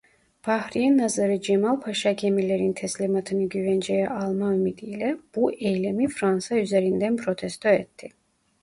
[0.47, 8.09] Bahriye Nazırı Cemal Paşa gemilerin teslimatını güvenceye alma ümidiyle bu eylemi Fransa üzerinden protesto etti.